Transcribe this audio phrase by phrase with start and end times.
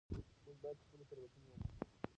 [0.43, 1.73] موږ باید خپلې تېروتنې ومنو